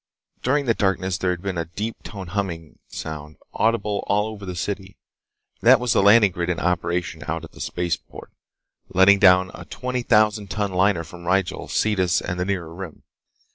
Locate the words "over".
4.25-4.47